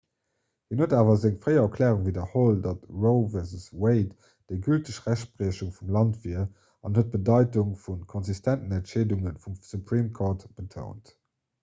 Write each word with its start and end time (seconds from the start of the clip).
hien 0.71 0.79
huet 0.83 0.93
awer 0.99 1.17
seng 1.23 1.33
fréier 1.41 1.59
erklärung 1.67 1.99
widderholl 2.05 2.55
datt 2.67 2.87
roe 3.03 3.19
v 3.33 3.43
wade 3.83 4.07
déi 4.53 4.57
gülteg 4.67 4.97
rechtspriechung 5.09 5.73
vum 5.75 5.93
land 5.97 6.17
wier 6.23 6.45
an 6.89 6.97
huet 6.99 7.11
d'bedeitung 7.11 7.75
vu 7.83 7.99
konsistenten 8.15 8.77
entscheedunge 8.79 9.35
vum 9.45 9.61
supreme 9.73 10.09
court 10.21 10.47
betount 10.63 11.13